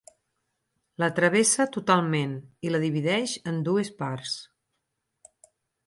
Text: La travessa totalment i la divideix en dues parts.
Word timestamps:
La 1.03 1.09
travessa 1.19 1.67
totalment 1.77 2.35
i 2.69 2.73
la 2.73 2.83
divideix 2.87 3.37
en 3.53 3.63
dues 3.71 3.93
parts. 4.03 4.37